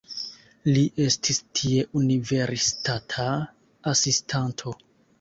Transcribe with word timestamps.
Li 0.69 0.85
estis 1.07 1.41
tie 1.59 1.85
universitata 2.03 3.31
asistanto. 3.97 4.79